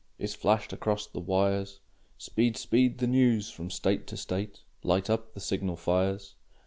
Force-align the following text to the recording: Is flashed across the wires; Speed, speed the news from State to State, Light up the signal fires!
Is 0.17 0.33
flashed 0.33 0.73
across 0.73 1.05
the 1.05 1.19
wires; 1.19 1.79
Speed, 2.17 2.57
speed 2.57 2.97
the 2.97 3.05
news 3.05 3.51
from 3.51 3.69
State 3.69 4.07
to 4.07 4.17
State, 4.17 4.63
Light 4.81 5.11
up 5.11 5.35
the 5.35 5.39
signal 5.39 5.75
fires! 5.75 6.33